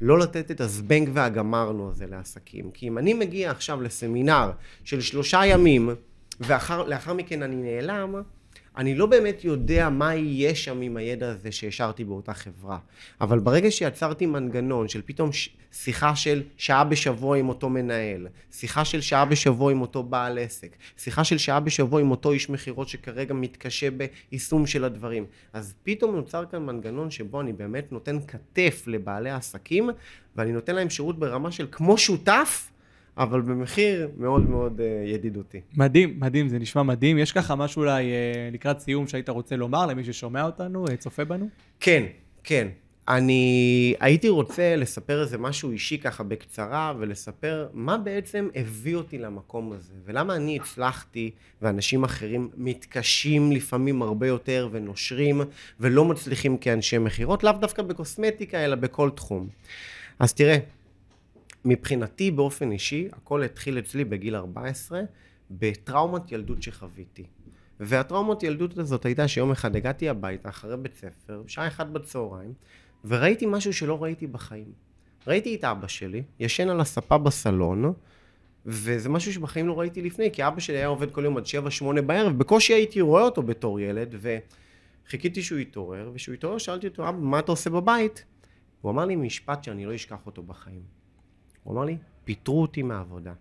[0.00, 2.70] לא לתת את הזבנג והגמרנו הזה לעסקים.
[2.70, 4.50] כי אם אני מגיע עכשיו לסמינר
[4.84, 5.90] של שלושה ימים
[6.40, 8.14] ולאחר מכן אני נעלם
[8.80, 12.78] אני לא באמת יודע מה יהיה שם עם הידע הזה שהשארתי באותה חברה.
[13.20, 15.48] אבל ברגע שיצרתי מנגנון של פתאום ש...
[15.72, 20.76] שיחה של שעה בשבוע עם אותו מנהל, שיחה של שעה בשבוע עם אותו בעל עסק,
[20.96, 26.16] שיחה של שעה בשבוע עם אותו איש מכירות שכרגע מתקשה ביישום של הדברים, אז פתאום
[26.16, 29.90] נוצר כאן מנגנון שבו אני באמת נותן כתף לבעלי העסקים,
[30.36, 32.70] ואני נותן להם שירות ברמה של כמו שותף,
[33.16, 35.60] אבל במחיר מאוד מאוד אה, ידידותי.
[35.76, 37.18] מדהים, מדהים, זה נשמע מדהים.
[37.18, 41.24] יש ככה משהו אולי אה, לקראת סיום שהיית רוצה לומר למי ששומע אותנו, אה, צופה
[41.24, 41.48] בנו?
[41.80, 42.04] כן,
[42.44, 42.68] כן.
[43.08, 49.72] אני הייתי רוצה לספר איזה משהו אישי ככה בקצרה ולספר מה בעצם הביא אותי למקום
[49.72, 51.30] הזה ולמה אני הצלחתי
[51.62, 55.40] ואנשים אחרים מתקשים לפעמים הרבה יותר ונושרים
[55.80, 59.48] ולא מצליחים כאנשי מכירות לאו דווקא בקוסמטיקה אלא בכל תחום.
[60.18, 60.58] אז תראה,
[61.64, 65.00] מבחינתי באופן אישי, הכל התחיל אצלי בגיל 14
[65.50, 67.24] בטראומת ילדות שחוויתי.
[67.80, 72.52] והטראומת ילדות הזאת הייתה שיום אחד הגעתי הביתה אחרי בית ספר, שעה אחת בצהריים,
[73.04, 74.72] וראיתי משהו שלא ראיתי בחיים.
[75.26, 77.92] ראיתי את אבא שלי, ישן על הספה בסלון,
[78.66, 81.44] וזה משהו שבחיים לא ראיתי לפני, כי אבא שלי היה עובד כל יום עד
[81.98, 84.14] 7-8 בערב, בקושי הייתי רואה אותו בתור ילד,
[85.06, 88.24] וחיכיתי שהוא יתעורר, וכשהוא יתעורר שאלתי אותו, אבא, מה אתה עושה בבית?
[88.80, 90.99] הוא אמר לי משפט שאני לא אשכח אותו בחיים.
[91.62, 93.32] הוא אמר לי, פיטרו אותי מהעבודה.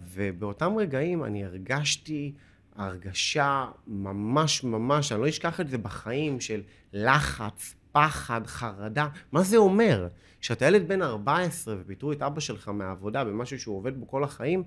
[0.00, 2.32] ובאותם רגעים אני הרגשתי
[2.76, 6.62] הרגשה ממש ממש, אני לא אשכח את זה בחיים, של
[6.92, 9.08] לחץ, פחד, חרדה.
[9.32, 10.08] מה זה אומר?
[10.40, 14.62] כשאתה ילד בן 14 ופיטרו את אבא שלך מהעבודה במשהו שהוא עובד בו כל החיים,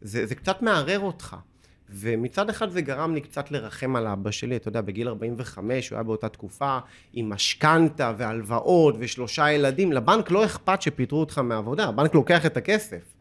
[0.00, 1.36] זה, זה קצת מערער אותך.
[1.90, 5.96] ומצד אחד זה גרם לי קצת לרחם על אבא שלי, אתה יודע, בגיל 45, הוא
[5.96, 6.78] היה באותה תקופה
[7.12, 13.14] עם משכנתה והלוואות ושלושה ילדים, לבנק לא אכפת שפיטרו אותך מהעבודה, הבנק לוקח את הכסף.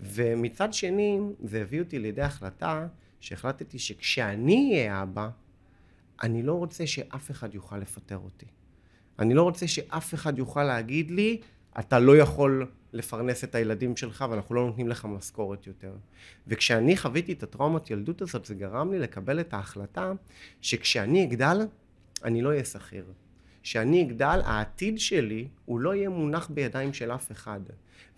[0.00, 2.86] ומצד שני, זה הביא אותי לידי החלטה
[3.20, 5.28] שהחלטתי שכשאני אהיה אבא,
[6.22, 8.46] אני לא רוצה שאף אחד יוכל לפטר אותי.
[9.18, 11.40] אני לא רוצה שאף אחד יוכל להגיד לי,
[11.78, 15.92] אתה לא יכול לפרנס את הילדים שלך ואנחנו לא נותנים לך משכורת יותר.
[16.46, 20.12] וכשאני חוויתי את הטראומת ילדות הזאת, זה גרם לי לקבל את ההחלטה
[20.60, 21.58] שכשאני אגדל,
[22.24, 23.04] אני לא אהיה שכיר.
[23.62, 27.60] כשאני אגדל, העתיד שלי הוא לא יהיה מונח בידיים של אף אחד.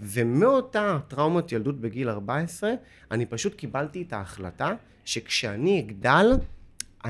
[0.00, 2.70] ומאותה טראומת ילדות בגיל 14,
[3.10, 6.26] אני פשוט קיבלתי את ההחלטה שכשאני אגדל,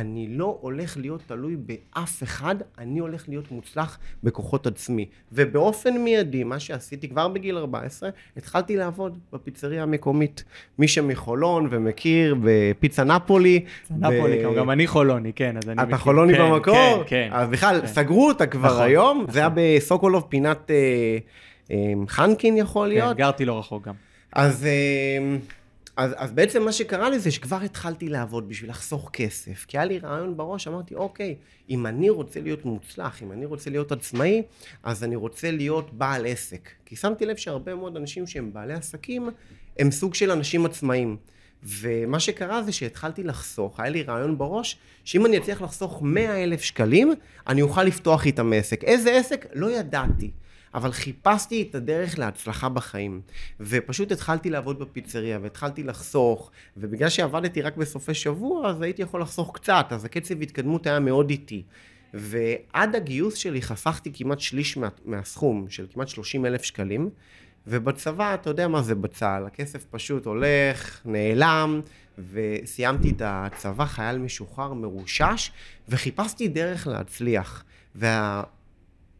[0.01, 5.07] אני לא הולך להיות תלוי באף אחד, אני הולך להיות מוצלח בכוחות עצמי.
[5.33, 10.45] ובאופן מיידי, מה שעשיתי כבר בגיל 14, התחלתי לעבוד בפיצריה המקומית.
[10.79, 13.65] מי שמחולון ומכיר בפיצה נפולי.
[13.91, 14.55] נפולי, ו...
[14.55, 15.95] גם אני חולוני, כן, אז אני אתה מכיר.
[15.95, 17.05] אתה חולוני כן, במקור?
[17.07, 17.29] כן, כן.
[17.33, 17.87] אז בכלל, כן.
[17.87, 19.33] סגרו אותה כבר נכון, היום, נכון.
[19.33, 21.19] זה היה בסוקולוב פינת אה,
[21.71, 23.17] אה, חנקין יכול כן, להיות.
[23.17, 23.95] כן, גרתי לא רחוק גם.
[24.33, 24.67] אז...
[24.67, 25.37] אה,
[25.99, 29.65] אז, אז בעצם מה שקרה לי זה שכבר התחלתי לעבוד בשביל לחסוך כסף.
[29.69, 31.37] כי היה לי רעיון בראש, אמרתי, אוקיי,
[31.71, 34.43] אם אני רוצה להיות מוצלח, אם אני רוצה להיות עצמאי,
[34.83, 36.69] אז אני רוצה להיות בעל עסק.
[36.87, 39.29] כי שמתי לב שהרבה מאוד אנשים שהם בעלי עסקים,
[39.79, 41.17] הם סוג של אנשים עצמאיים.
[41.63, 46.63] ומה שקרה זה שהתחלתי לחסוך, היה לי רעיון בראש, שאם אני אצליח לחסוך 100 אלף
[46.63, 47.13] שקלים,
[47.47, 48.85] אני אוכל לפתוח איתם עסק.
[48.85, 49.47] איזה עסק?
[49.53, 50.31] לא ידעתי.
[50.75, 53.21] אבל חיפשתי את הדרך להצלחה בחיים.
[53.61, 59.55] ופשוט התחלתי לעבוד בפיצריה, והתחלתי לחסוך, ובגלל שעבדתי רק בסופי שבוע, אז הייתי יכול לחסוך
[59.55, 61.63] קצת, אז הקצב התקדמות היה מאוד איטי.
[62.15, 67.11] ועד הגיוס שלי חסכתי כמעט שליש מה, מהסכום, של כמעט 30 אלף שקלים,
[67.67, 71.81] ובצבא, אתה יודע מה זה בצה"ל, הכסף פשוט הולך, נעלם,
[72.33, 75.51] וסיימתי את הצבא חייל משוחרר מרושש,
[75.89, 77.65] וחיפשתי דרך להצליח.
[77.95, 78.43] וה...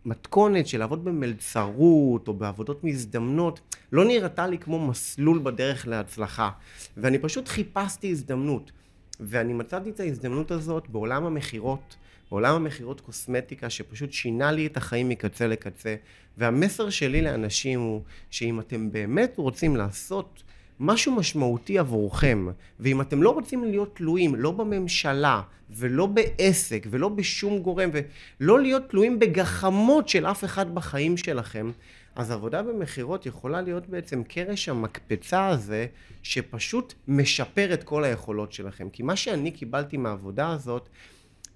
[0.09, 3.61] המתכונת של לעבוד במלצרות או בעבודות מזדמנות
[3.93, 6.51] לא נראתה לי כמו מסלול בדרך להצלחה.
[6.97, 8.73] ואני פשוט חיפשתי הזדמנות.
[9.21, 11.97] ואני מצאתי את ההזדמנות הזאת בעולם המכירות
[12.31, 15.95] בעולם המכירות קוסמטיקה שפשוט שינה לי את החיים מקצה לקצה.
[16.39, 20.43] והמסר שלי לאנשים הוא שאם אתם באמת רוצים לעשות
[20.81, 22.49] משהו משמעותי עבורכם,
[22.81, 28.91] ואם אתם לא רוצים להיות תלויים לא בממשלה ולא בעסק ולא בשום גורם ולא להיות
[28.91, 31.71] תלויים בגחמות של אף אחד בחיים שלכם,
[32.15, 35.87] אז עבודה במכירות יכולה להיות בעצם קרש המקפצה הזה
[36.23, 38.89] שפשוט משפר את כל היכולות שלכם.
[38.91, 40.89] כי מה שאני קיבלתי מהעבודה הזאת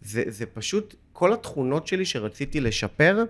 [0.03, 3.25] זה, זה פשוט כל התכונות שלי שרציתי לשפר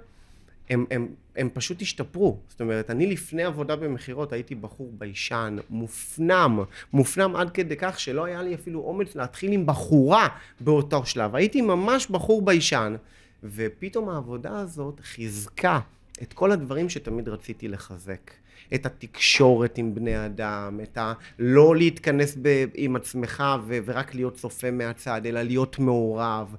[0.73, 2.39] הם, הם, הם פשוט השתפרו.
[2.49, 6.61] זאת אומרת, אני לפני עבודה במכירות הייתי בחור ביישן, מופנם,
[6.93, 10.29] מופנם עד כדי כך שלא היה לי אפילו אומץ להתחיל עם בחורה
[10.61, 11.37] באותו שלב.
[11.37, 12.97] הייתי ממש בחור ביישן,
[13.45, 15.81] ופתאום העבודה הזאת חיזקה
[16.23, 18.31] את כל הדברים שתמיד רציתי לחזק.
[18.75, 21.13] את התקשורת עם בני אדם, את ה...
[21.39, 22.65] לא להתכנס ב...
[22.75, 23.79] עם עצמך ו...
[23.85, 26.57] ורק להיות צופה מהצד, אלא להיות מעורב.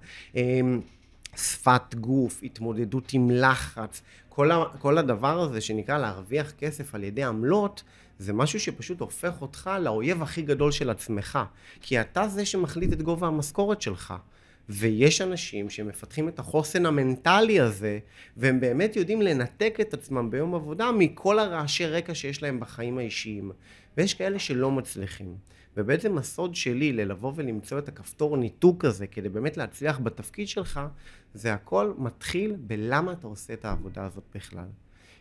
[1.35, 7.23] שפת גוף, התמודדות עם לחץ, כל, ה, כל הדבר הזה שנקרא להרוויח כסף על ידי
[7.23, 7.83] עמלות,
[8.19, 11.39] זה משהו שפשוט הופך אותך לאויב הכי גדול של עצמך.
[11.81, 14.13] כי אתה זה שמחליט את גובה המשכורת שלך.
[14.69, 17.99] ויש אנשים שמפתחים את החוסן המנטלי הזה,
[18.37, 23.51] והם באמת יודעים לנתק את עצמם ביום עבודה מכל הרעשי רקע שיש להם בחיים האישיים.
[23.97, 25.35] ויש כאלה שלא מצליחים.
[25.77, 30.79] ובעצם הסוד שלי ללבוא ולמצוא את הכפתור ניתוק הזה כדי באמת להצליח בתפקיד שלך,
[31.33, 34.65] זה הכל מתחיל בלמה אתה עושה את העבודה הזאת בכלל.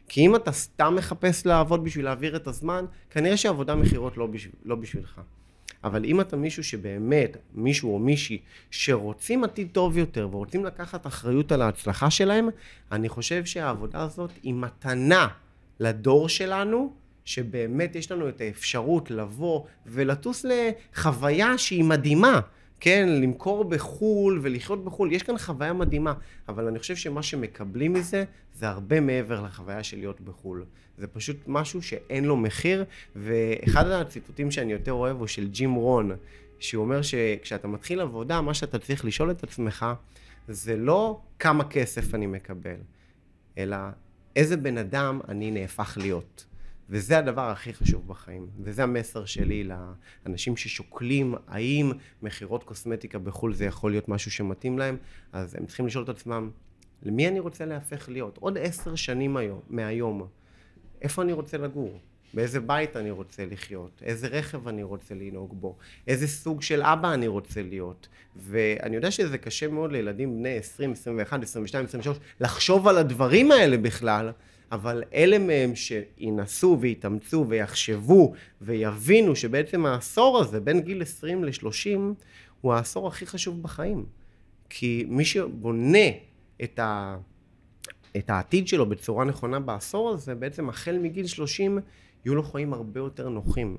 [0.09, 4.53] כי אם אתה סתם מחפש לעבוד בשביל להעביר את הזמן, כנראה שעבודה מכירות לא, בשביל,
[4.65, 5.21] לא בשבילך.
[5.85, 8.39] אבל אם אתה מישהו שבאמת, מישהו או מישהי,
[8.71, 12.49] שרוצים עתיד טוב יותר ורוצים לקחת אחריות על ההצלחה שלהם,
[12.93, 15.29] אני חושב שהעבודה הזאת היא מתנה
[15.81, 16.93] לדור שלנו,
[17.25, 22.41] שבאמת יש לנו את האפשרות לבוא ולטוס לחוויה שהיא מדהימה.
[22.81, 26.15] כן, למכור בחו"ל ולחיות בחו"ל, יש כאן חוויה מדהימה,
[26.49, 30.65] אבל אני חושב שמה שמקבלים מזה, זה הרבה מעבר לחוויה של להיות בחו"ל.
[30.99, 32.85] זה פשוט משהו שאין לו מחיר,
[33.17, 36.11] ואחד הציטוטים שאני יותר אוהב הוא של ג'ים רון,
[36.59, 39.87] שהוא אומר שכשאתה מתחיל עבודה, מה שאתה צריך לשאול את עצמך,
[40.49, 42.77] זה לא כמה כסף אני מקבל,
[43.59, 43.77] אלא
[44.37, 46.45] איזה בן אדם אני נהפך להיות.
[46.93, 49.69] וזה הדבר הכי חשוב בחיים, וזה המסר שלי
[50.27, 54.97] לאנשים ששוקלים האם מכירות קוסמטיקה בחו"ל זה יכול להיות משהו שמתאים להם,
[55.33, 56.51] אז הם צריכים לשאול את עצמם,
[57.03, 58.39] למי אני רוצה להפך להיות?
[58.39, 60.27] עוד עשר שנים היום, מהיום,
[61.03, 61.99] איפה אני רוצה לגור?
[62.35, 65.77] באיזה בית אני רוצה לחיות, איזה רכב אני רוצה לנהוג בו,
[66.09, 68.09] איזה סוג של אבא אני רוצה להיות.
[68.37, 73.77] ואני יודע שזה קשה מאוד לילדים בני 20, 21, 22, 23 לחשוב על הדברים האלה
[73.79, 74.33] בכלל,
[74.73, 81.99] אבל אלה מהם שינסו ויתאמצו ויחשבו ויבינו שבעצם העשור הזה בין גיל 20 ל-30
[82.61, 84.07] הוא העשור הכי חשוב בחיים.
[84.69, 86.09] כי מי שבונה
[86.63, 87.17] את, ה,
[88.17, 91.79] את העתיד שלו בצורה נכונה בעשור הזה, בעצם החל מגיל 30
[92.25, 93.77] יהיו לו חיים הרבה יותר נוחים.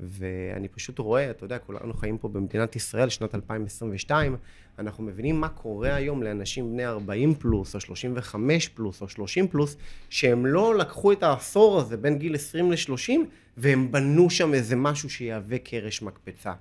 [0.00, 4.36] ואני פשוט רואה, אתה יודע, כולנו חיים פה במדינת ישראל, שנת 2022,
[4.78, 9.76] אנחנו מבינים מה קורה היום לאנשים בני 40 פלוס, או 35 פלוס, או 30 פלוס,
[10.10, 13.12] שהם לא לקחו את העשור הזה בין גיל 20 ל-30,
[13.56, 16.52] והם בנו שם איזה משהו שיהווה קרש מקפצה.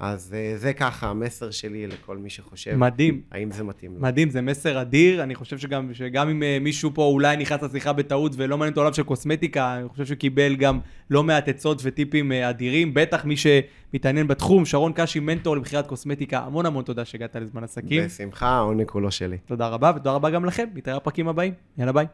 [0.00, 2.76] אז אה, זה ככה המסר שלי לכל מי שחושב.
[2.76, 3.20] מדהים.
[3.30, 4.00] האם זה מתאים לו.
[4.00, 5.22] מדהים, זה מסר אדיר.
[5.22, 8.80] אני חושב שגם, שגם אם אה, מישהו פה אולי נכנס לשיחה בטעות ולא מעניין אותו
[8.80, 10.78] עולם של קוסמטיקה, אני חושב שהוא קיבל גם
[11.10, 12.94] לא מעט עצות וטיפים אה, אדירים.
[12.94, 16.38] בטח מי שמתעניין בתחום, שרון קשי, מנטור למכירת קוסמטיקה.
[16.38, 18.04] המון המון תודה שהגעת לזמן עסקים.
[18.04, 19.38] בשמחה, העונג כולו שלי.
[19.46, 20.68] תודה רבה, ותודה רבה גם לכם.
[20.74, 21.52] נתראה בפרקים הבאים.
[21.78, 22.06] יאללה ביי.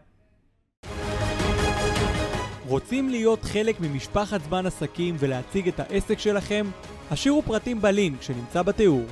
[2.68, 6.66] רוצים להיות חלק ממשפחת זמן עסקים ולהציג את העסק שלכם?
[7.11, 9.04] השאירו פרטים בלינק שנמצא בתיאור.